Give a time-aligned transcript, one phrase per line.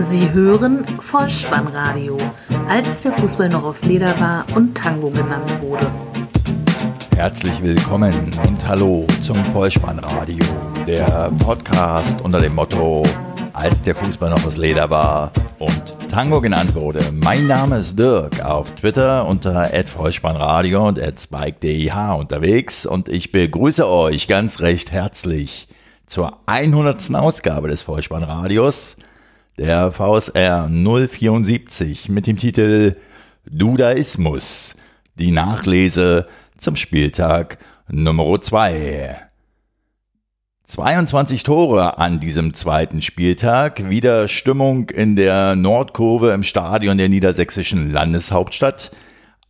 [0.00, 2.16] Sie hören Vollspannradio,
[2.70, 5.92] als der Fußball noch aus Leder war und Tango genannt wurde.
[7.14, 10.38] Herzlich willkommen und hallo zum Vollspannradio,
[10.86, 13.02] der Podcast unter dem Motto,
[13.52, 17.00] als der Fußball noch aus Leder war und Tango genannt wurde.
[17.12, 24.28] Mein Name ist Dirk, auf Twitter unter @vollspannradio und @spike_dih unterwegs und ich begrüße euch
[24.28, 25.68] ganz recht herzlich
[26.06, 27.14] zur 100.
[27.14, 28.96] Ausgabe des Vollspannradios
[29.60, 32.96] der VSR 074 mit dem Titel
[33.44, 34.74] Dudaismus,
[35.16, 39.20] die Nachlese zum Spieltag Nummer 2.
[40.64, 47.92] 22 Tore an diesem zweiten Spieltag, wieder Stimmung in der Nordkurve im Stadion der niedersächsischen
[47.92, 48.92] Landeshauptstadt,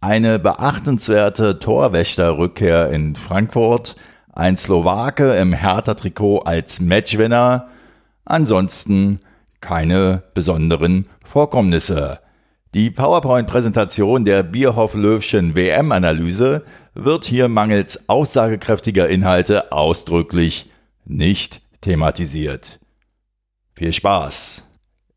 [0.01, 3.95] eine beachtenswerte Torwächterrückkehr in Frankfurt,
[4.33, 7.69] ein Slowake im Hertha-Trikot als Matchwinner,
[8.25, 9.21] ansonsten
[9.61, 12.21] keine besonderen Vorkommnisse.
[12.73, 20.71] Die PowerPoint-Präsentation der Bierhoff-Löwschen WM-Analyse wird hier mangels aussagekräftiger Inhalte ausdrücklich
[21.05, 22.79] nicht thematisiert.
[23.75, 24.70] Viel Spaß!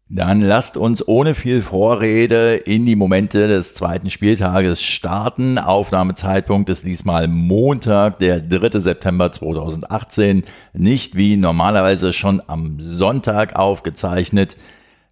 [0.09, 5.57] Dann lasst uns ohne viel Vorrede in die Momente des zweiten Spieltages starten.
[5.57, 8.79] Aufnahmezeitpunkt ist diesmal Montag, der 3.
[8.81, 14.57] September 2018, nicht wie normalerweise schon am Sonntag aufgezeichnet.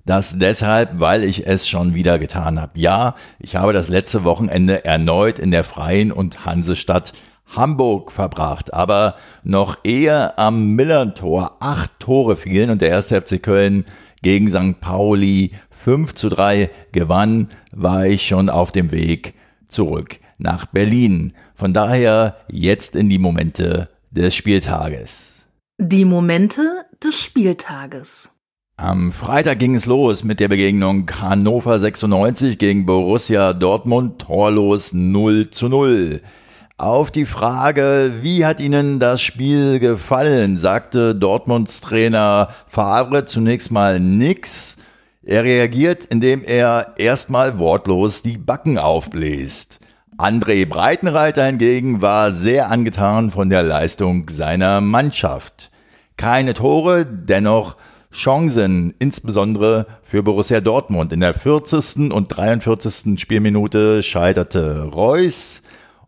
[0.06, 2.80] Das deshalb, weil ich es schon wieder getan habe.
[2.80, 7.14] Ja, ich habe das letzte Wochenende erneut in der Freien und Hansestadt
[7.55, 13.86] Hamburg verbracht, aber noch eher am Millern-Tor acht Tore fielen und der erste FC Köln
[14.22, 14.80] gegen St.
[14.80, 19.33] Pauli 5 zu 3 gewann, war ich schon auf dem Weg
[19.67, 21.33] zurück nach Berlin.
[21.55, 25.44] Von daher jetzt in die Momente des Spieltages.
[25.77, 28.36] Die Momente des Spieltages.
[28.77, 35.52] Am Freitag ging es los mit der Begegnung Hannover 96 gegen Borussia Dortmund torlos 0
[35.52, 36.21] zu 0.
[36.81, 43.99] Auf die Frage, wie hat Ihnen das Spiel gefallen, sagte Dortmunds Trainer Favre zunächst mal
[43.99, 44.77] nix.
[45.21, 49.80] Er reagiert, indem er erstmal wortlos die Backen aufbläst.
[50.17, 55.70] André Breitenreiter hingegen war sehr angetan von der Leistung seiner Mannschaft.
[56.17, 57.77] Keine Tore, dennoch
[58.11, 61.14] Chancen, insbesondere für Borussia Dortmund.
[61.14, 62.11] In der 40.
[62.11, 63.21] und 43.
[63.21, 65.61] Spielminute scheiterte Reus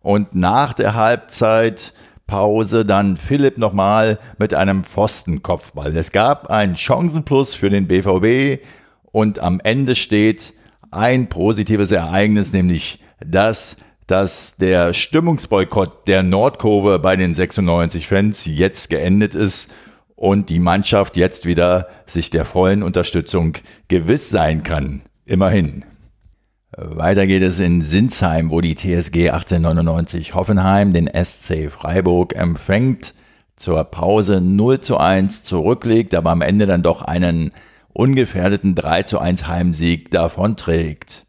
[0.03, 5.97] und nach der Halbzeitpause dann Philipp nochmal mit einem Pfostenkopfball.
[5.97, 8.61] Es gab einen Chancenplus für den BVB
[9.11, 10.53] und am Ende steht
[10.91, 18.89] ein positives Ereignis, nämlich das, dass der Stimmungsboykott der Nordkurve bei den 96 Fans jetzt
[18.89, 19.73] geendet ist
[20.15, 23.53] und die Mannschaft jetzt wieder sich der vollen Unterstützung
[23.87, 25.01] gewiss sein kann.
[25.25, 25.85] Immerhin.
[26.75, 33.13] Weiter geht es in Sinsheim, wo die TSG 1899 Hoffenheim den SC Freiburg empfängt,
[33.55, 37.51] zur Pause 0 zu 1 zurücklegt, aber am Ende dann doch einen
[37.93, 41.27] ungefährdeten 3 zu 1 Heimsieg davonträgt.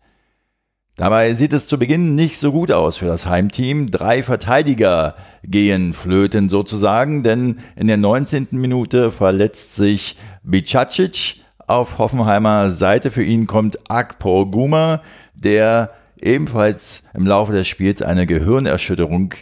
[0.97, 3.91] Dabei sieht es zu Beginn nicht so gut aus für das Heimteam.
[3.91, 8.49] Drei Verteidiger gehen flöten sozusagen, denn in der 19.
[8.53, 11.44] Minute verletzt sich Bicacic.
[11.67, 15.01] Auf Hoffenheimer Seite für ihn kommt Akpor Guma,
[15.35, 19.35] der ebenfalls im Laufe des Spiels eine Gehirnerschütterung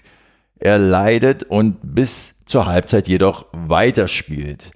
[0.59, 4.71] erleidet und bis zur Halbzeit jedoch weiterspielt.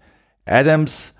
[0.45, 1.15] Adams,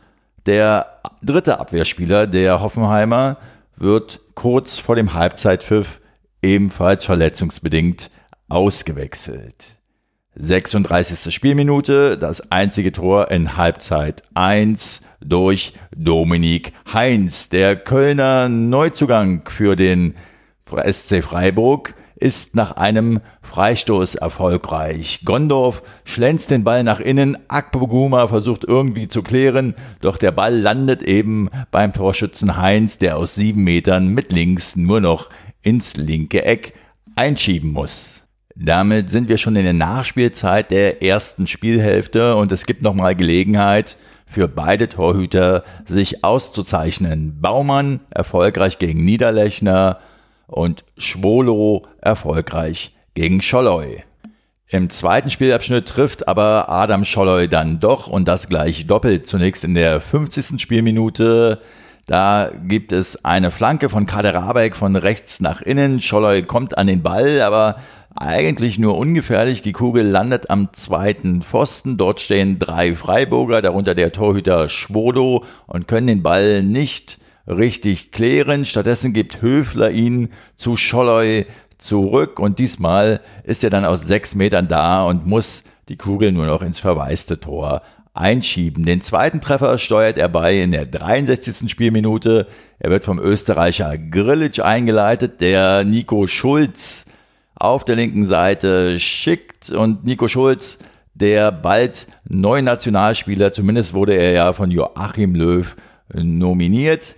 [0.47, 3.37] der dritte Abwehrspieler der Hoffenheimer,
[3.77, 6.01] wird kurz vor dem Halbzeitpfiff
[6.43, 8.11] ebenfalls verletzungsbedingt
[8.49, 9.77] ausgewechselt.
[10.35, 11.35] 36.
[11.35, 17.49] Spielminute, das einzige Tor in Halbzeit 1 durch Dominik Heinz.
[17.49, 20.15] Der Kölner Neuzugang für den
[20.69, 25.21] SC Freiburg ist nach einem Freistoß erfolgreich.
[25.25, 31.03] Gondorf schlänzt den Ball nach innen, Akpoguma versucht irgendwie zu klären, doch der Ball landet
[31.03, 35.29] eben beim Torschützen Heinz, der aus sieben Metern mit links nur noch
[35.63, 36.73] ins linke Eck
[37.17, 38.23] einschieben muss.
[38.55, 43.99] Damit sind wir schon in der Nachspielzeit der ersten Spielhälfte und es gibt nochmal Gelegenheit,
[44.27, 47.41] für beide Torhüter sich auszuzeichnen.
[47.41, 50.01] Baumann erfolgreich gegen Niederlechner
[50.47, 54.03] und Schwolo erfolgreich gegen Scholloy.
[54.69, 59.29] Im zweiten Spielabschnitt trifft aber Adam Scholloy dann doch und das gleich doppelt.
[59.29, 60.61] Zunächst in der 50.
[60.61, 61.61] Spielminute.
[62.07, 66.01] Da gibt es eine Flanke von Kader Rabeck von rechts nach innen.
[66.01, 67.81] Scholloy kommt an den Ball, aber
[68.15, 69.61] eigentlich nur ungefährlich.
[69.61, 71.97] Die Kugel landet am zweiten Pfosten.
[71.97, 77.19] Dort stehen drei Freiburger, darunter der Torhüter Schwodo und können den Ball nicht
[77.49, 78.67] richtig klären.
[78.67, 84.69] Stattdessen gibt Höfler ihn zu Scholloy zurück und diesmal ist er dann aus sechs Metern
[84.69, 87.83] da und muss die Kugel nur noch ins verwaiste Tor
[88.17, 88.85] einschieben.
[88.85, 91.71] Den zweiten Treffer steuert er bei in der 63.
[91.71, 92.47] Spielminute.
[92.79, 97.05] Er wird vom Österreicher Grilic eingeleitet, der Nico Schulz
[97.55, 100.79] auf der linken Seite schickt und Nico Schulz,
[101.15, 105.75] der bald neue Nationalspieler, zumindest wurde er ja von Joachim Löw
[106.13, 107.15] nominiert,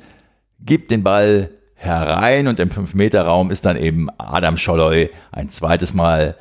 [0.61, 6.37] gibt den Ball herein und im 5-Meter-Raum ist dann eben Adam Scholloy ein zweites Mal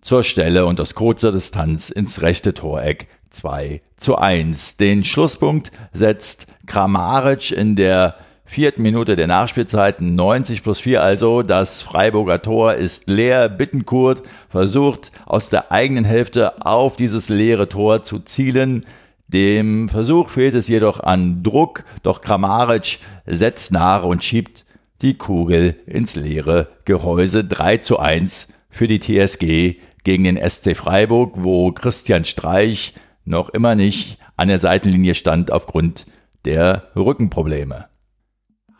[0.00, 4.76] zur Stelle und aus kurzer Distanz ins rechte Toreck 2 zu 1.
[4.76, 11.42] Den Schlusspunkt setzt Kramaric in der vierten Minute der Nachspielzeit, 90 plus 4 also.
[11.42, 13.48] Das Freiburger Tor ist leer.
[13.48, 18.84] Bittenkurt versucht aus der eigenen Hälfte auf dieses leere Tor zu zielen.
[19.28, 24.66] Dem Versuch fehlt es jedoch an Druck, doch Kramaric setzt nach und schiebt
[25.00, 31.32] die Kugel ins leere Gehäuse 3 zu 1 für die TSG gegen den SC Freiburg,
[31.36, 32.92] wo Christian Streich
[33.24, 36.06] noch immer nicht an der Seitenlinie stand aufgrund
[36.44, 37.86] der Rückenprobleme.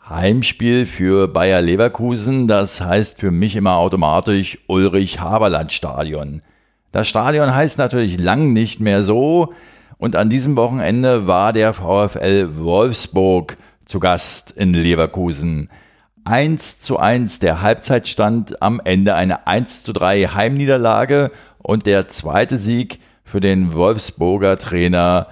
[0.07, 6.41] Heimspiel für Bayer Leverkusen, das heißt für mich immer automatisch Ulrich Haberland Stadion.
[6.91, 9.53] Das Stadion heißt natürlich lang nicht mehr so
[9.97, 15.69] und an diesem Wochenende war der VfL Wolfsburg zu Gast in Leverkusen.
[16.25, 22.57] 1 zu 1 der Halbzeitstand, am Ende eine 1 zu 3 Heimniederlage und der zweite
[22.57, 25.27] Sieg für den Wolfsburger Trainer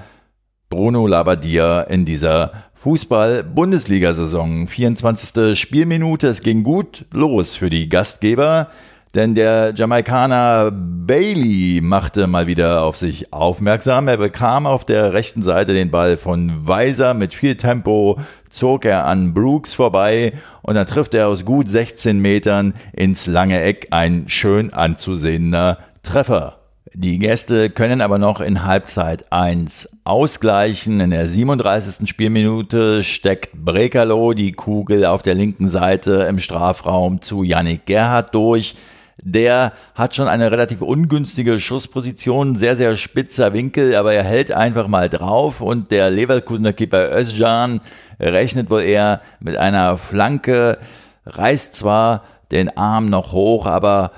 [0.70, 4.68] Bruno Labbadia in dieser Fußball-Bundesliga-Saison.
[4.68, 5.60] 24.
[5.60, 8.70] Spielminute, es ging gut los für die Gastgeber,
[9.14, 14.08] denn der Jamaikaner Bailey machte mal wieder auf sich aufmerksam.
[14.08, 18.18] Er bekam auf der rechten Seite den Ball von Weiser mit viel Tempo,
[18.50, 23.62] zog er an Brooks vorbei und dann trifft er aus gut 16 Metern ins lange
[23.62, 26.61] Eck ein schön anzusehender Treffer.
[26.94, 31.00] Die Gäste können aber noch in Halbzeit 1 ausgleichen.
[31.00, 32.10] In der 37.
[32.10, 38.76] Spielminute steckt Brekalo die Kugel auf der linken Seite im Strafraum zu Yannick Gerhardt durch.
[39.24, 44.90] Der hat schon eine relativ ungünstige Schussposition, sehr, sehr spitzer Winkel, aber er hält einfach
[44.90, 47.80] mal drauf und der Leverkusener Keeper Özcan
[48.20, 50.78] rechnet wohl eher mit einer Flanke,
[51.26, 54.12] reißt zwar den Arm noch hoch, aber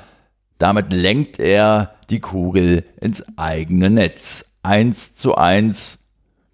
[0.57, 4.57] damit lenkt er die Kugel ins eigene Netz.
[4.63, 6.05] 1 zu 1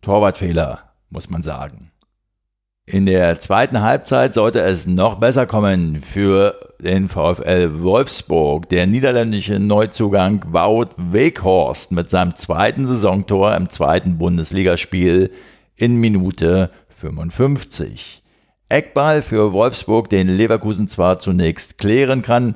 [0.01, 1.91] Torwartfehler, muss man sagen.
[2.85, 8.67] In der zweiten Halbzeit sollte es noch besser kommen für den VfL Wolfsburg.
[8.69, 15.29] Der niederländische Neuzugang Wout Weghorst mit seinem zweiten Saisontor im zweiten Bundesligaspiel
[15.75, 18.23] in Minute 55.
[18.69, 22.55] Eckball für Wolfsburg, den Leverkusen zwar zunächst klären kann,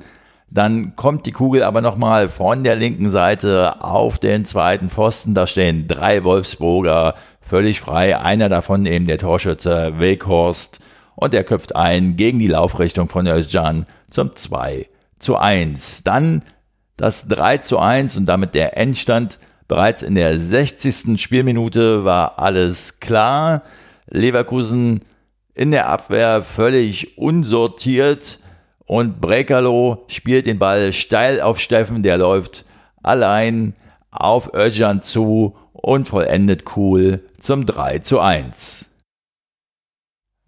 [0.54, 5.34] dann kommt die Kugel aber nochmal von der linken Seite auf den zweiten Pfosten.
[5.34, 8.16] Da stehen drei Wolfsburger völlig frei.
[8.16, 10.78] Einer davon eben der Torschütze Weghorst.
[11.16, 14.86] Und er köpft ein gegen die Laufrichtung von Özcan zum 2
[15.18, 16.04] zu 1.
[16.04, 16.44] Dann
[16.96, 19.40] das 3 zu 1 und damit der Endstand.
[19.66, 21.20] Bereits in der 60.
[21.20, 23.62] Spielminute war alles klar.
[24.08, 25.00] Leverkusen
[25.52, 28.38] in der Abwehr völlig unsortiert
[28.94, 32.64] und Brekalo spielt den Ball steil auf Steffen, der läuft
[33.02, 33.74] allein
[34.12, 38.88] auf Özcan zu und vollendet cool zum 3 zu 1.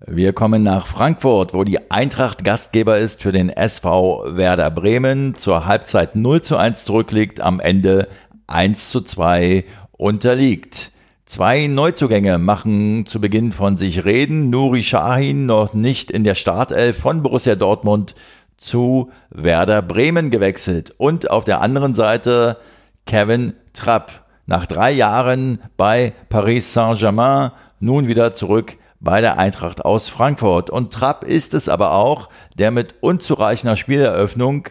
[0.06, 5.66] Wir kommen nach Frankfurt, wo die Eintracht Gastgeber ist für den SV Werder Bremen, zur
[5.66, 8.06] Halbzeit 0 zu 1 zurückliegt, am Ende
[8.46, 10.92] 1 zu 2 unterliegt.
[11.28, 14.48] Zwei Neuzugänge machen zu Beginn von sich reden.
[14.48, 18.14] Nuri Shahin noch nicht in der Startelf von Borussia Dortmund
[18.56, 20.94] zu Werder Bremen gewechselt.
[20.98, 22.56] Und auf der anderen Seite
[23.06, 24.24] Kevin Trapp.
[24.46, 30.70] Nach drei Jahren bei Paris Saint-Germain nun wieder zurück bei der Eintracht aus Frankfurt.
[30.70, 34.68] Und Trapp ist es aber auch, der mit unzureichender Spieleröffnung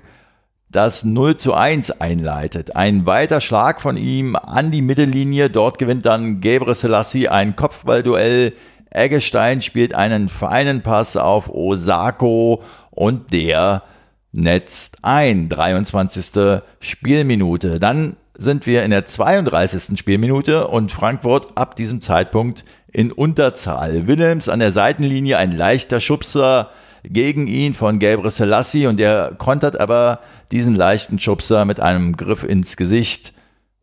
[0.70, 2.76] das 0 zu 1 einleitet.
[2.76, 5.50] Ein weiter Schlag von ihm an die Mittellinie.
[5.50, 8.54] Dort gewinnt dann Gebre Selassie ein Kopfballduell.
[8.90, 12.64] Eggestein spielt einen feinen Pass auf Osako
[12.96, 13.84] und der
[14.32, 15.48] netzt ein.
[15.50, 16.62] 23.
[16.80, 17.80] Spielminute.
[17.80, 19.98] Dann sind wir in der 32.
[19.98, 24.08] Spielminute und Frankfurt ab diesem Zeitpunkt in Unterzahl.
[24.08, 26.70] Willems an der Seitenlinie ein leichter Schubser
[27.04, 30.20] gegen ihn von Gabriel Selassie und er kontert aber
[30.52, 33.34] diesen leichten Schubser mit einem Griff ins Gesicht.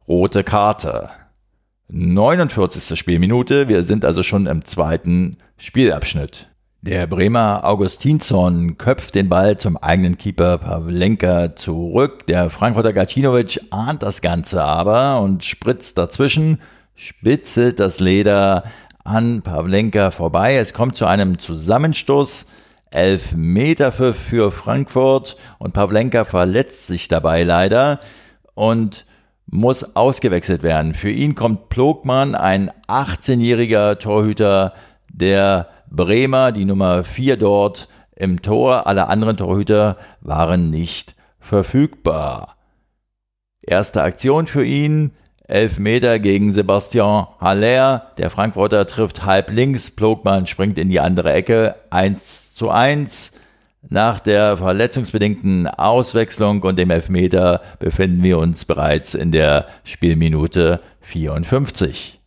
[0.09, 1.11] Rote Karte.
[1.89, 2.99] 49.
[2.99, 6.49] Spielminute, wir sind also schon im zweiten Spielabschnitt.
[6.85, 12.27] Der Bremer Augustinsson köpft den Ball zum eigenen Keeper Pavlenka zurück.
[12.27, 16.61] Der Frankfurter Gacinovic ahnt das Ganze aber und spritzt dazwischen,
[16.97, 18.65] spitzelt das Leder
[19.05, 20.57] an Pavlenka vorbei.
[20.57, 22.47] Es kommt zu einem Zusammenstoß.
[22.91, 28.01] Elf Meter für, für Frankfurt und Pavlenka verletzt sich dabei leider
[28.55, 29.07] und
[29.47, 30.95] muss ausgewechselt werden.
[30.95, 34.75] Für ihn kommt Plogmann, ein 18-jähriger Torhüter,
[35.09, 38.87] der Bremer, die Nummer 4 dort im Tor.
[38.87, 42.57] Alle anderen Torhüter waren nicht verfügbar.
[43.63, 45.13] Erste Aktion für ihn.
[45.47, 48.13] Elf Meter gegen Sebastian Haller.
[48.17, 49.91] Der Frankfurter trifft halb links.
[49.91, 51.75] Plogmann springt in die andere Ecke.
[51.91, 53.33] 1 zu 1.
[53.89, 62.22] Nach der verletzungsbedingten Auswechslung und dem Elfmeter befinden wir uns bereits in der Spielminute 54.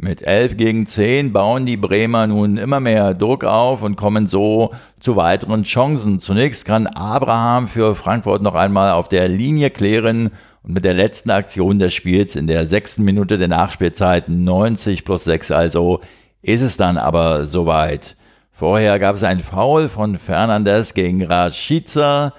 [0.00, 4.72] Mit 11 gegen 10 bauen die Bremer nun immer mehr Druck auf und kommen so
[5.00, 6.20] zu weiteren Chancen.
[6.20, 10.30] Zunächst kann Abraham für Frankfurt noch einmal auf der Linie klären
[10.62, 15.24] und mit der letzten Aktion des Spiels in der sechsten Minute der Nachspielzeit 90 plus
[15.24, 16.00] 6 also
[16.42, 18.14] ist es dann aber soweit.
[18.52, 22.34] Vorher gab es ein Foul von Fernandes gegen Rashica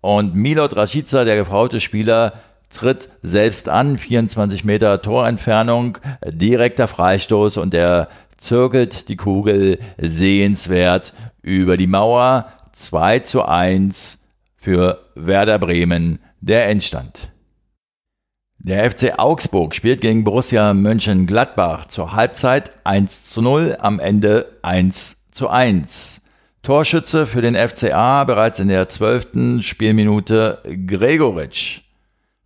[0.00, 2.32] und Milot Rashica, der gefaute Spieler,
[2.74, 11.76] tritt selbst an, 24 Meter Torentfernung, direkter Freistoß und er zirkelt die Kugel sehenswert über
[11.76, 12.48] die Mauer.
[12.72, 14.18] 2 zu 1
[14.56, 17.30] für Werder Bremen, der Endstand.
[18.58, 25.26] Der FC Augsburg spielt gegen Borussia Mönchengladbach zur Halbzeit 1 zu 0, am Ende 1
[25.30, 26.22] zu 1.
[26.62, 31.83] Torschütze für den FCA bereits in der zwölften Spielminute Gregoritsch.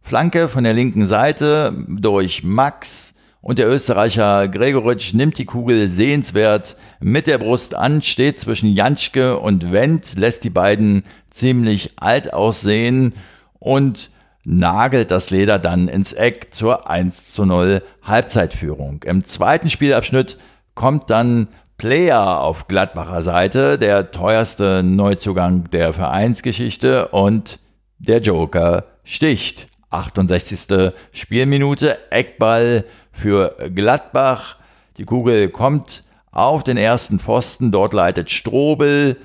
[0.09, 3.13] Flanke von der linken Seite durch Max
[3.43, 9.39] und der Österreicher Gregoritsch nimmt die Kugel sehenswert mit der Brust an, steht zwischen Janschke
[9.39, 13.17] und Wendt, lässt die beiden ziemlich alt aussehen
[13.59, 14.09] und
[14.45, 19.03] nagelt das Leder dann ins Eck zur 1 zu 0 Halbzeitführung.
[19.05, 20.39] Im zweiten Spielabschnitt
[20.75, 27.59] kommt dann Player auf Gladbacher Seite, der teuerste Neuzugang der Vereinsgeschichte und
[27.99, 29.69] der Joker sticht.
[29.91, 30.93] 68.
[31.13, 34.57] Spielminute, Eckball für Gladbach.
[34.97, 39.17] Die Kugel kommt auf den ersten Pfosten, dort leitet Strobel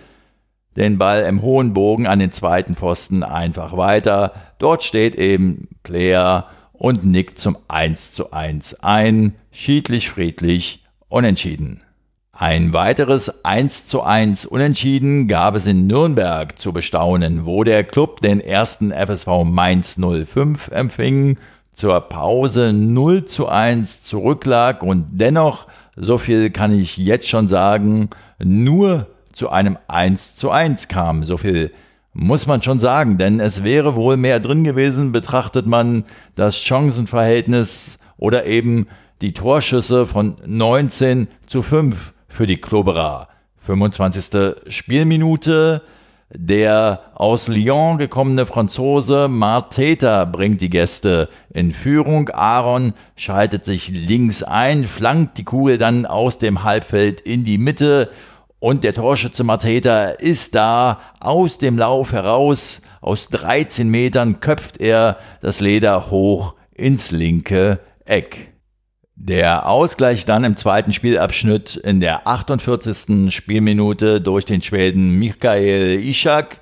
[0.75, 4.33] den Ball im hohen Bogen an den zweiten Pfosten einfach weiter.
[4.57, 9.35] Dort steht eben Player und nickt zum 1 zu 1 ein.
[9.51, 11.81] Schiedlich, friedlich, unentschieden.
[12.35, 18.21] Ein weiteres 1 zu 1 Unentschieden gab es in Nürnberg zu bestaunen, wo der Club
[18.21, 21.37] den ersten FSV Mainz 05 empfing,
[21.73, 28.09] zur Pause 0 zu 1 zurücklag und dennoch, so viel kann ich jetzt schon sagen,
[28.39, 31.23] nur zu einem 1 zu 1 kam.
[31.23, 31.69] So viel
[32.13, 37.99] muss man schon sagen, denn es wäre wohl mehr drin gewesen, betrachtet man das Chancenverhältnis
[38.17, 38.87] oder eben
[39.21, 43.29] die Torschüsse von 19 zu 5 für die Kloberer.
[43.59, 44.55] 25.
[44.67, 45.81] Spielminute.
[46.35, 52.29] Der aus Lyon gekommene Franzose Marteta bringt die Gäste in Führung.
[52.29, 58.09] Aaron schaltet sich links ein, flankt die Kugel dann aus dem Halbfeld in die Mitte
[58.57, 62.81] und der Torschütze Marteta ist da aus dem Lauf heraus.
[63.01, 68.52] Aus 13 Metern köpft er das Leder hoch ins linke Eck.
[69.15, 73.33] Der Ausgleich dann im zweiten Spielabschnitt in der 48.
[73.33, 76.59] Spielminute durch den Schweden Michael Ishak.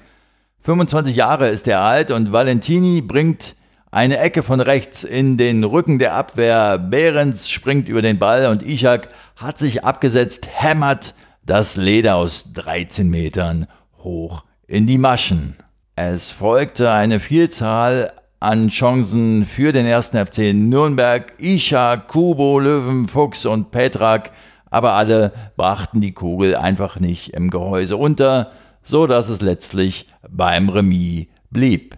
[0.61, 3.55] 25 Jahre ist er alt und Valentini bringt
[3.89, 6.77] eine Ecke von rechts in den Rücken der Abwehr.
[6.77, 11.15] Behrens springt über den Ball und Ishak hat sich abgesetzt, hämmert
[11.45, 13.67] das Leder aus 13 Metern
[13.97, 15.55] hoch in die Maschen.
[15.95, 21.33] Es folgte eine Vielzahl an Chancen für den ersten FC Nürnberg.
[21.37, 24.31] Isha, Kubo, Löwen, Fuchs und Petrak,
[24.69, 30.69] aber alle brachten die Kugel einfach nicht im Gehäuse unter, so dass es letztlich beim
[30.69, 31.97] Remis blieb.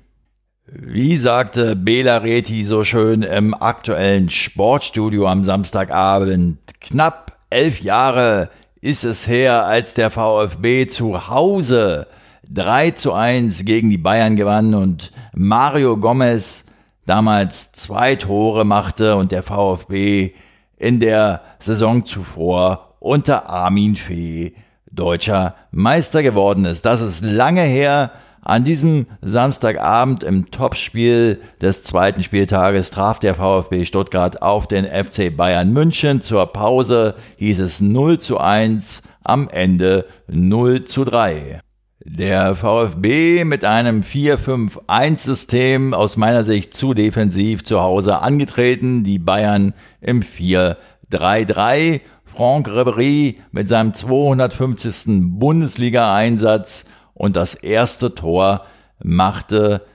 [0.65, 8.49] Wie sagte Bela Reti so schön im aktuellen Sportstudio am Samstagabend, knapp elf Jahre
[8.81, 12.07] ist es her, als der VfB zu Hause
[12.49, 16.65] 3 zu 1 gegen die Bayern gewann und Mario Gomez
[17.05, 20.31] damals zwei Tore machte und der VfB
[20.77, 24.53] in der Saison zuvor unter Armin Fee
[24.91, 26.85] deutscher Meister geworden ist.
[26.85, 28.11] Das ist lange her.
[28.45, 35.35] An diesem Samstagabend im Topspiel des zweiten Spieltages traf der VfB Stuttgart auf den FC
[35.35, 36.19] Bayern München.
[36.19, 41.61] Zur Pause hieß es 0 zu 1 am Ende 0 zu 3.
[42.05, 49.73] Der VfB mit einem 4-5-1-System aus meiner Sicht zu defensiv zu Hause angetreten, die Bayern
[50.01, 52.01] im 4-3-3.
[52.25, 55.29] Franck Ribéry mit seinem 250.
[55.39, 58.65] Bundesliga-Einsatz und das erste Tor
[59.01, 59.85] machte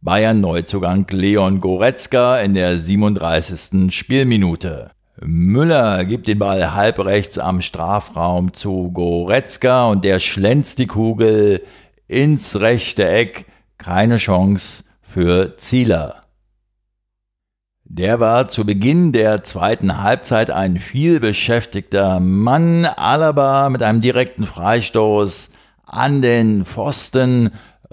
[0.00, 3.94] Bayern Neuzugang Leon Goretzka in der 37.
[3.94, 4.90] Spielminute.
[5.26, 11.62] Müller gibt den Ball halbrechts am Strafraum zu Goretzka und der schlänzt die Kugel
[12.06, 13.46] ins rechte Eck.
[13.78, 16.24] Keine Chance für Zieler.
[17.84, 22.84] Der war zu Beginn der zweiten Halbzeit ein vielbeschäftigter Mann.
[22.84, 25.50] Alaba mit einem direkten Freistoß
[25.86, 27.50] an den Pfosten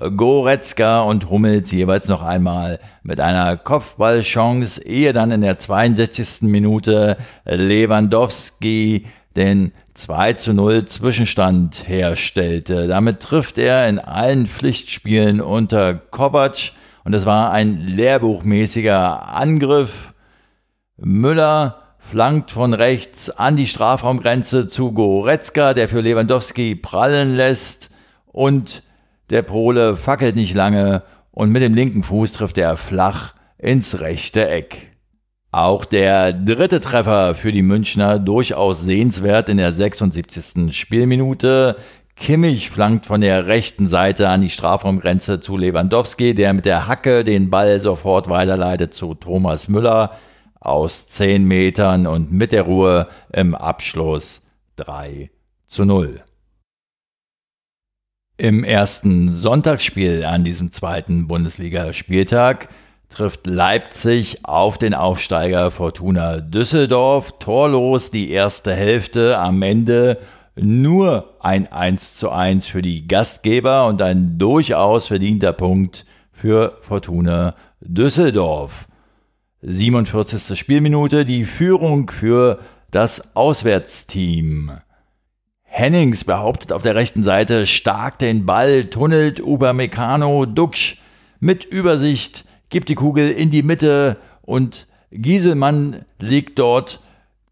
[0.09, 6.41] Goretzka und Hummels jeweils noch einmal mit einer Kopfballchance, ehe dann in der 62.
[6.41, 9.05] Minute Lewandowski
[9.35, 12.87] den 2 zu 0 Zwischenstand herstellte.
[12.87, 16.71] Damit trifft er in allen Pflichtspielen unter Kovac
[17.03, 20.13] und es war ein lehrbuchmäßiger Angriff.
[20.97, 27.89] Müller flankt von rechts an die Strafraumgrenze zu Goretzka, der für Lewandowski prallen lässt
[28.27, 28.83] und
[29.31, 34.47] der Pole fackelt nicht lange und mit dem linken Fuß trifft er flach ins rechte
[34.47, 34.91] Eck.
[35.51, 40.75] Auch der dritte Treffer für die Münchner durchaus sehenswert in der 76.
[40.75, 41.75] Spielminute.
[42.15, 47.23] Kimmich flankt von der rechten Seite an die Strafraumgrenze zu Lewandowski, der mit der Hacke
[47.23, 50.17] den Ball sofort weiterleitet zu Thomas Müller
[50.59, 54.43] aus 10 Metern und mit der Ruhe im Abschluss
[54.77, 55.31] 3
[55.67, 56.23] zu 0.
[58.41, 62.69] Im ersten Sonntagsspiel an diesem zweiten Bundesligaspieltag
[63.09, 67.37] trifft Leipzig auf den Aufsteiger Fortuna Düsseldorf.
[67.37, 70.17] Torlos die erste Hälfte, am Ende
[70.55, 77.53] nur ein 1 zu 1 für die Gastgeber und ein durchaus verdienter Punkt für Fortuna
[77.79, 78.87] Düsseldorf.
[79.61, 80.57] 47.
[80.57, 82.57] Spielminute, die Führung für
[82.89, 84.71] das Auswärtsteam.
[85.73, 91.01] Hennings behauptet auf der rechten Seite stark den Ball, tunnelt Upamecano Duxch
[91.39, 96.99] mit Übersicht, gibt die Kugel in die Mitte und Gieselmann legt dort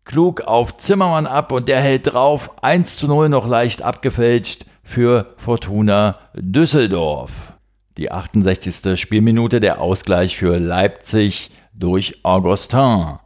[0.04, 2.62] klug auf Zimmermann ab und der hält drauf.
[2.62, 7.54] 1 zu 0 noch leicht abgefälscht für Fortuna Düsseldorf.
[7.96, 9.00] Die 68.
[9.00, 13.20] Spielminute der Ausgleich für Leipzig durch Augustin.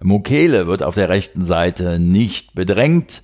[0.00, 3.22] Mukele wird auf der rechten Seite nicht bedrängt.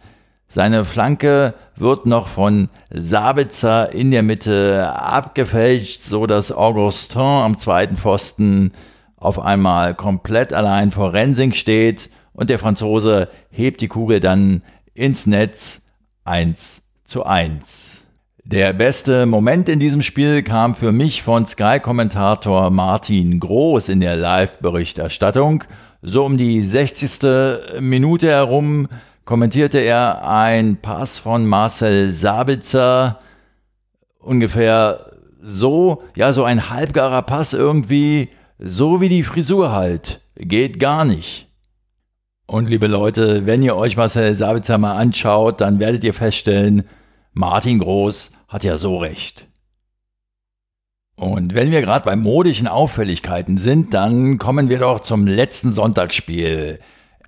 [0.51, 7.99] Seine Flanke wird noch von Sabitzer in der Mitte abgefälscht, so dass Augustin am zweiten
[7.99, 8.73] Pfosten
[9.17, 14.63] auf einmal komplett allein vor Rensing steht und der Franzose hebt die Kugel dann
[14.95, 15.83] ins Netz
[16.25, 18.05] 1 zu 1.
[18.45, 24.17] Der beste Moment in diesem Spiel kam für mich von Sky-Kommentator Martin Groß in der
[24.17, 25.65] Live-Berichterstattung.
[26.01, 27.81] So um die 60.
[27.81, 28.89] Minute herum
[29.29, 33.21] kommentierte er ein Pass von Marcel Sabitzer
[34.19, 35.13] ungefähr
[35.43, 40.23] so, ja, so ein halbgarer Pass irgendwie, so wie die Frisur halt.
[40.35, 41.47] Geht gar nicht.
[42.47, 46.85] Und liebe Leute, wenn ihr euch Marcel Sabitzer mal anschaut, dann werdet ihr feststellen,
[47.35, 49.47] Martin Groß hat ja so recht.
[51.17, 56.79] Und wenn wir gerade bei modischen Auffälligkeiten sind, dann kommen wir doch zum letzten Sonntagsspiel.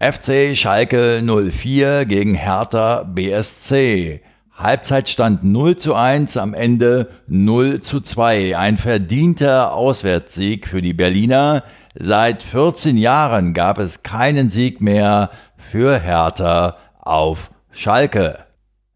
[0.02, 4.22] FC Schalke 04 gegen Hertha BSC.
[4.56, 8.56] Halbzeitstand 0 zu 1, am Ende 0 zu 2.
[8.56, 11.64] Ein verdienter Auswärtssieg für die Berliner.
[11.94, 15.28] Seit 14 Jahren gab es keinen Sieg mehr
[15.70, 18.38] für Hertha auf Schalke.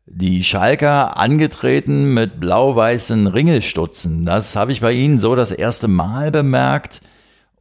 [0.06, 4.24] Die Schalker angetreten mit blau-weißen Ringelstutzen.
[4.24, 7.02] Das habe ich bei ihnen so das erste Mal bemerkt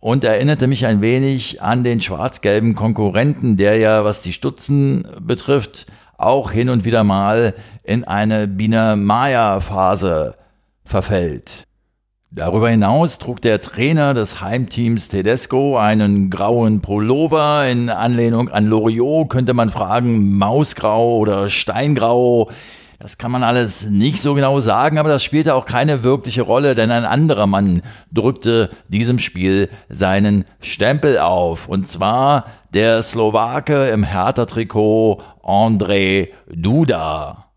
[0.03, 5.85] und erinnerte mich ein wenig an den schwarz-gelben Konkurrenten, der ja, was die Stutzen betrifft,
[6.17, 7.53] auch hin und wieder mal
[7.85, 10.35] in eine Biene-Maya-Phase
[10.83, 11.67] verfällt.
[12.31, 17.65] Darüber hinaus trug der Trainer des Heimteams Tedesco einen grauen Pullover.
[17.69, 22.51] In Anlehnung an Loriot könnte man fragen, Mausgrau oder Steingrau.
[23.03, 26.73] Das kann man alles nicht so genau sagen, aber das spielte auch keine wirkliche Rolle,
[26.73, 27.81] denn ein anderer Mann
[28.13, 31.67] drückte diesem Spiel seinen Stempel auf.
[31.67, 37.51] Und zwar der Slowake im Hertha-Trikot André Duda.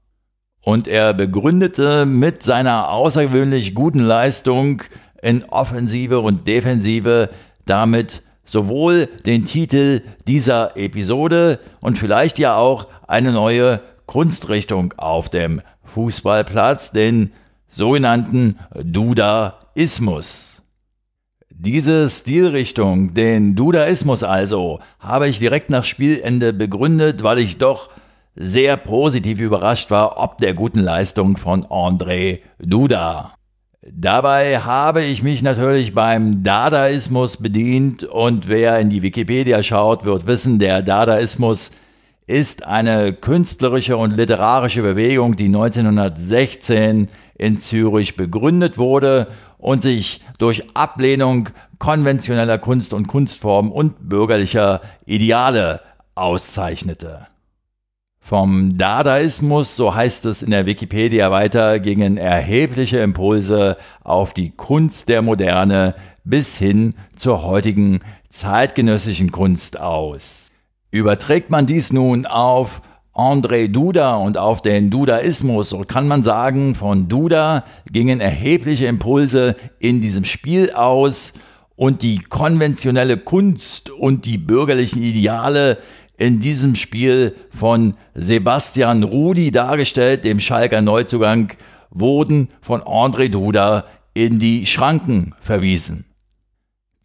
[0.62, 4.82] Und er begründete mit seiner außergewöhnlich guten Leistung
[5.22, 7.30] in Offensive und Defensive
[7.66, 15.60] damit sowohl den Titel dieser Episode und vielleicht ja auch eine neue Kunstrichtung auf dem
[15.84, 17.32] Fußballplatz, den
[17.68, 20.62] sogenannten Dudaismus.
[21.50, 27.90] Diese Stilrichtung, den Dudaismus also, habe ich direkt nach Spielende begründet, weil ich doch
[28.34, 33.32] sehr positiv überrascht war ob der guten Leistung von André Duda.
[33.88, 40.26] Dabei habe ich mich natürlich beim Dadaismus bedient und wer in die Wikipedia schaut, wird
[40.26, 41.70] wissen, der Dadaismus
[42.26, 47.08] ist eine künstlerische und literarische Bewegung, die 1916
[47.38, 55.80] in Zürich begründet wurde und sich durch Ablehnung konventioneller Kunst und Kunstformen und bürgerlicher Ideale
[56.14, 57.26] auszeichnete.
[58.18, 65.08] Vom Dadaismus, so heißt es in der Wikipedia weiter, gingen erhebliche Impulse auf die Kunst
[65.08, 70.45] der Moderne bis hin zur heutigen zeitgenössischen Kunst aus.
[70.96, 72.80] Überträgt man dies nun auf
[73.14, 79.56] André Duda und auf den Dudaismus, so kann man sagen, von Duda gingen erhebliche Impulse
[79.78, 81.34] in diesem Spiel aus
[81.76, 85.76] und die konventionelle Kunst und die bürgerlichen Ideale
[86.16, 91.52] in diesem Spiel von Sebastian Rudi dargestellt, dem Schalker Neuzugang,
[91.90, 96.05] wurden von André Duda in die Schranken verwiesen.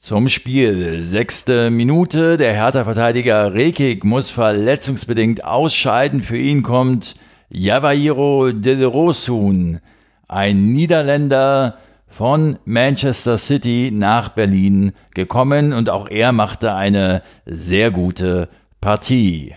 [0.03, 1.03] Zum Spiel.
[1.03, 2.37] Sechste Minute.
[2.37, 6.23] Der Hertha-Verteidiger Rekik muss verletzungsbedingt ausscheiden.
[6.23, 7.13] Für ihn kommt
[7.49, 9.79] Javairo Rosun,
[10.27, 18.49] ein Niederländer von Manchester City nach Berlin gekommen und auch er machte eine sehr gute
[18.81, 19.53] Partie.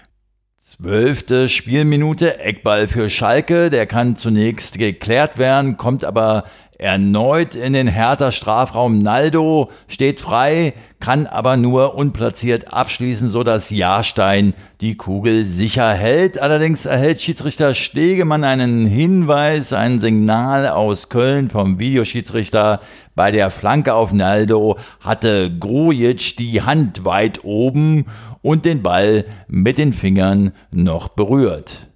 [0.60, 6.44] Zwölfte Spielminute, Eckball für Schalke, der kann zunächst geklärt werden, kommt aber
[6.78, 9.00] erneut in den Hertha Strafraum.
[9.00, 16.40] Naldo steht frei, kann aber nur unplatziert abschließen, so dass Jahrstein die Kugel sicher hält.
[16.40, 22.80] Allerdings erhält Schiedsrichter Stegemann einen Hinweis, ein Signal aus Köln vom Videoschiedsrichter.
[23.14, 28.06] Bei der Flanke auf Naldo hatte Grujic die Hand weit oben
[28.42, 31.88] und den Ball mit den Fingern noch berührt.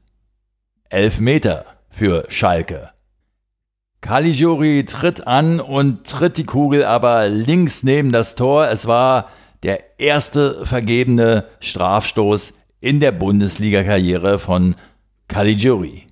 [0.90, 2.90] Elf Meter für Schalke.
[4.00, 8.68] Caligiuri tritt an und tritt die Kugel aber links neben das Tor.
[8.68, 9.28] Es war
[9.62, 14.76] der erste vergebene Strafstoß in der Bundesliga-Karriere von
[15.26, 16.06] Caligiuri.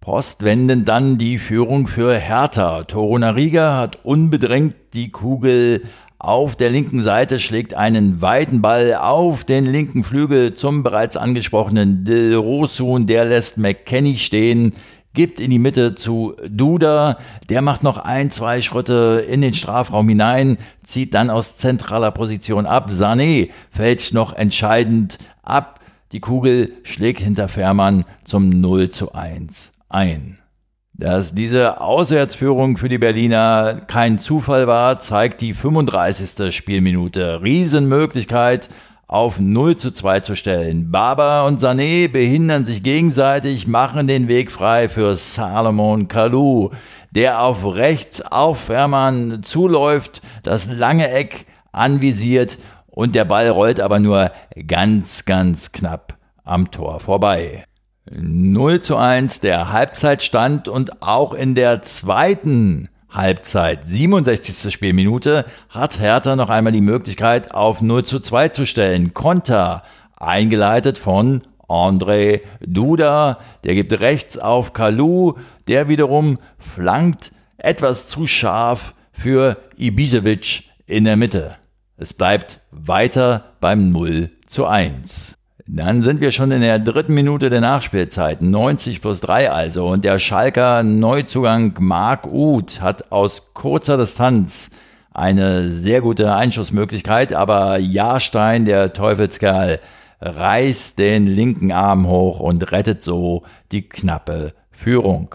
[0.00, 2.84] Postwendend dann die Führung für Hertha.
[2.84, 5.82] Torunariga hat unbedrängt die Kugel
[6.18, 12.04] auf der linken Seite, schlägt einen weiten Ball auf den linken Flügel zum bereits angesprochenen
[12.04, 13.06] Dilrosun.
[13.06, 14.72] Der lässt McKenny stehen
[15.14, 17.18] gibt in die Mitte zu Duda,
[17.48, 22.66] der macht noch ein, zwei Schritte in den Strafraum hinein, zieht dann aus zentraler Position
[22.66, 22.90] ab.
[22.90, 25.80] Sané fällt noch entscheidend ab.
[26.12, 30.38] Die Kugel schlägt hinter Fährmann zum 0 zu 1 ein.
[30.94, 36.52] Dass diese Auswärtsführung für die Berliner kein Zufall war, zeigt die 35.
[36.52, 37.40] Spielminute.
[37.40, 38.68] Riesenmöglichkeit
[39.08, 40.90] auf 0 zu 2 zu stellen.
[40.90, 46.70] Baba und Sané behindern sich gegenseitig, machen den Weg frei für Salomon Kalou,
[47.10, 53.98] der auf rechts auf Fährmann zuläuft, das lange Eck anvisiert und der Ball rollt aber
[53.98, 54.30] nur
[54.66, 57.64] ganz, ganz knapp am Tor vorbei.
[58.10, 64.72] 0 zu 1 der Halbzeitstand und auch in der zweiten Halbzeit, 67.
[64.72, 69.14] Spielminute, hat Hertha noch einmal die Möglichkeit auf 0 zu 2 zu stellen.
[69.14, 69.82] Konter,
[70.16, 75.34] eingeleitet von André Duda, der gibt rechts auf Kalu,
[75.68, 81.56] der wiederum flankt etwas zu scharf für Ibisevic in der Mitte.
[81.96, 85.37] Es bleibt weiter beim 0 zu 1.
[85.70, 89.88] Dann sind wir schon in der dritten Minute der Nachspielzeit, 90 plus 3 also.
[89.88, 94.70] Und der Schalker Neuzugang Marc Uth hat aus kurzer Distanz
[95.12, 99.78] eine sehr gute Einschussmöglichkeit, aber Jahrstein, der Teufelskerl,
[100.22, 105.34] reißt den linken Arm hoch und rettet so die knappe Führung.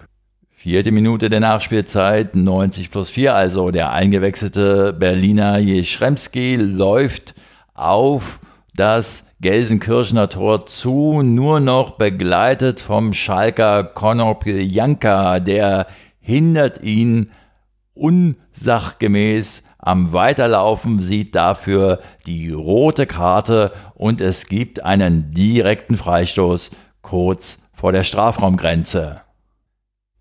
[0.49, 3.69] Vierte Minute der Nachspielzeit, 90 plus 4 also.
[3.69, 7.35] Der eingewechselte Berliner Jeschremski läuft
[7.75, 8.39] auf
[8.75, 15.87] das Gelsenkirchener Tor zu, nur noch begleitet vom Schalker Conor Piljanka, der
[16.21, 17.29] hindert ihn
[17.93, 27.59] unsachgemäß am Weiterlaufen, sieht dafür die rote Karte und es gibt einen direkten Freistoß kurz
[27.73, 29.17] vor der Strafraumgrenze.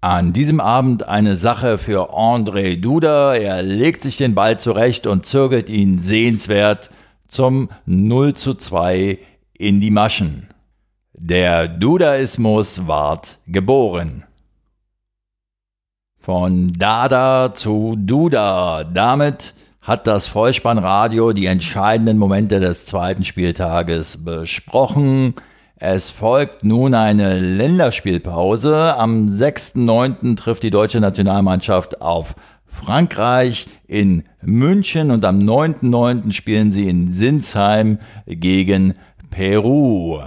[0.00, 3.36] An diesem Abend eine Sache für André Duda.
[3.36, 6.90] Er legt sich den Ball zurecht und zirkelt ihn sehenswert
[7.32, 9.18] zum 0 zu 2
[9.54, 10.48] in die Maschen.
[11.14, 14.24] Der Dudaismus ward geboren.
[16.20, 18.84] Von Dada zu Duda.
[18.84, 25.34] Damit hat das Vollspannradio die entscheidenden Momente des zweiten Spieltages besprochen.
[25.76, 28.94] Es folgt nun eine Länderspielpause.
[28.96, 30.36] Am 6.9.
[30.36, 32.36] trifft die deutsche Nationalmannschaft auf
[32.72, 36.32] Frankreich in München und am 9.9.
[36.32, 38.94] spielen sie in Sinsheim gegen
[39.30, 40.20] Peru.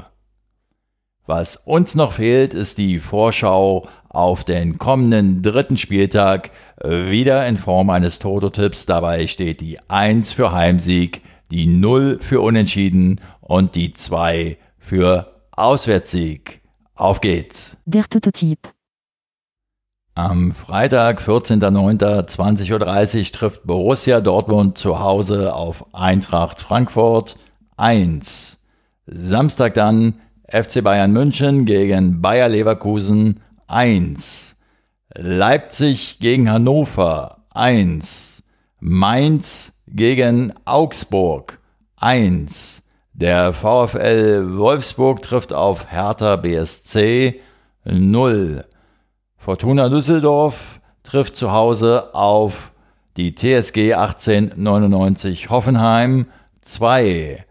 [1.26, 7.90] Was uns noch fehlt, ist die Vorschau auf den kommenden dritten Spieltag, wieder in Form
[7.90, 8.86] eines Toto-Tipps.
[8.86, 16.62] Dabei steht die 1 für Heimsieg, die 0 für Unentschieden und die 2 für Auswärtssieg.
[16.94, 17.76] Auf geht's.
[17.86, 18.75] Der Tototyp.
[20.18, 27.36] Am Freitag, 14.09.20.30 Uhr trifft Borussia Dortmund zu Hause auf Eintracht Frankfurt
[27.76, 28.58] 1.
[29.08, 34.56] Samstag dann FC Bayern München gegen Bayer Leverkusen 1.
[35.14, 38.42] Leipzig gegen Hannover 1.
[38.80, 41.60] Mainz gegen Augsburg
[41.98, 42.84] 1.
[43.12, 47.42] Der VfL Wolfsburg trifft auf Hertha BSC
[47.84, 48.64] 0.
[49.46, 52.72] Fortuna Düsseldorf trifft zu Hause auf
[53.16, 56.26] die TSG 1899 Hoffenheim
[56.62, 57.46] 2.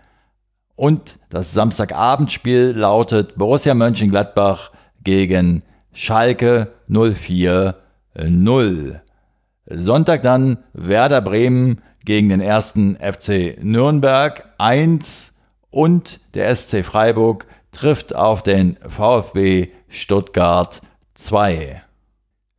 [0.74, 4.72] Und das Samstagabendspiel lautet Borussia Mönchengladbach
[5.04, 7.76] gegen Schalke 04
[8.18, 9.00] 0.
[9.70, 15.32] Sonntag dann Werder Bremen gegen den ersten FC Nürnberg 1
[15.70, 20.82] und der SC Freiburg trifft auf den VfB Stuttgart
[21.14, 21.83] 2.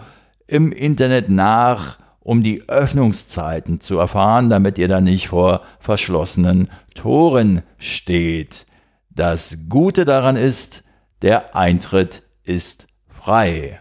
[0.48, 7.62] im Internet nach, um die Öffnungszeiten zu erfahren, damit ihr da nicht vor verschlossenen Toren
[7.78, 8.66] steht.
[9.14, 10.82] Das Gute daran ist,
[11.22, 13.80] der Eintritt ist frei.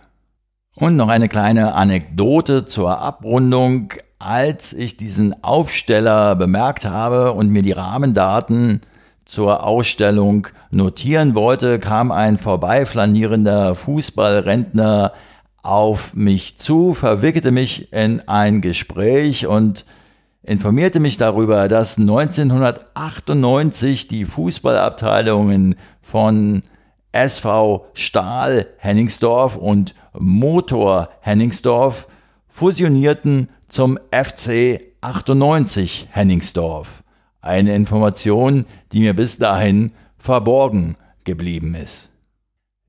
[0.75, 3.93] Und noch eine kleine Anekdote zur Abrundung.
[4.19, 8.81] Als ich diesen Aufsteller bemerkt habe und mir die Rahmendaten
[9.25, 15.13] zur Ausstellung notieren wollte, kam ein vorbeiflanierender Fußballrentner
[15.63, 19.85] auf mich zu, verwickelte mich in ein Gespräch und
[20.43, 26.61] informierte mich darüber, dass 1998 die Fußballabteilungen von
[27.11, 32.07] SV Stahl Henningsdorf und Motor Henningsdorf
[32.49, 37.03] fusionierten zum FC 98 Henningsdorf.
[37.41, 42.09] Eine Information, die mir bis dahin verborgen geblieben ist.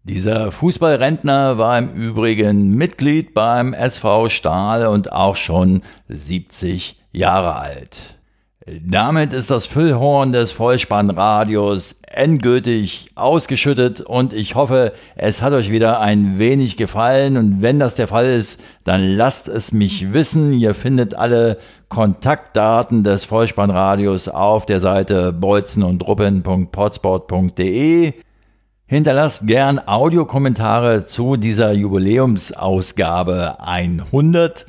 [0.02, 8.16] Dieser Fußballrentner war im Übrigen Mitglied beim SV Stahl und auch schon 70 Jahre alt.
[8.66, 16.00] Damit ist das Füllhorn des Vollspannradios endgültig ausgeschüttet und ich hoffe, es hat euch wieder
[16.00, 20.54] ein wenig gefallen und wenn das der Fall ist, dann lasst es mich wissen.
[20.54, 21.58] Ihr findet alle
[21.90, 26.02] Kontaktdaten des Vollspannradios auf der Seite bolzen und
[28.86, 34.64] Hinterlasst gern Audiokommentare zu dieser Jubiläumsausgabe 100.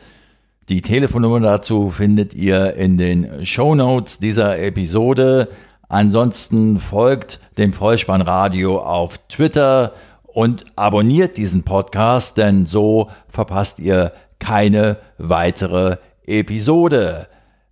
[0.67, 5.49] Die Telefonnummer dazu findet ihr in den Show Notes dieser Episode.
[5.89, 9.93] Ansonsten folgt dem Vollspannradio auf Twitter
[10.25, 17.27] und abonniert diesen Podcast, denn so verpasst ihr keine weitere Episode.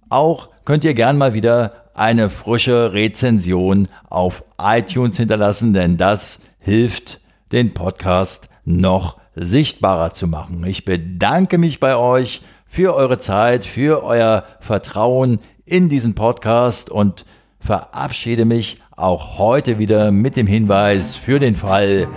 [0.10, 7.22] Auch könnt ihr gern mal wieder eine frische Rezension auf iTunes hinterlassen, denn das hilft,
[7.52, 10.64] den Podcast noch sichtbarer zu machen.
[10.64, 17.24] Ich bedanke mich bei euch für eure Zeit, für euer Vertrauen in diesen Podcast und
[17.60, 22.08] verabschiede mich auch heute wieder mit dem Hinweis für den Fall,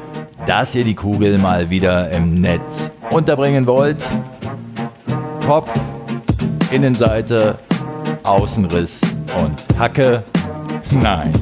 [0.47, 4.03] dass ihr die Kugel mal wieder im Netz unterbringen wollt.
[5.47, 5.71] Kopf,
[6.71, 7.59] Innenseite,
[8.25, 9.03] Außenriss
[9.39, 10.25] und Hacke.
[10.93, 11.33] Nein,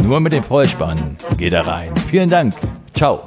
[0.00, 1.92] nur mit dem Vollspann geht er rein.
[2.08, 2.54] Vielen Dank.
[2.94, 3.24] Ciao.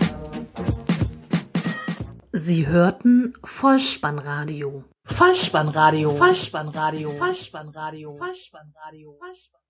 [2.37, 4.83] Sie hörten Vollspannradio.
[5.05, 6.11] Vollspannradio.
[6.11, 7.17] Vollspannradio.
[7.17, 8.17] Vollspannradio.
[8.19, 9.17] Vollspannradio.
[9.17, 9.64] Vollspannradio.